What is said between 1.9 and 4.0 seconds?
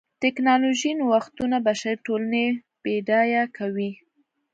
ټولنې بډایه کوي.